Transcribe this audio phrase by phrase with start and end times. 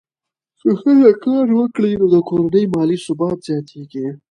[0.59, 4.05] که ښځه کار وکړي، نو د کورنۍ مالي ثبات زیاتېږي.